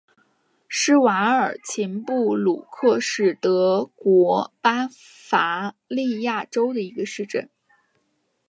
[0.67, 7.51] 施瓦尔岑布鲁克是德国巴伐利亚州的一个市镇。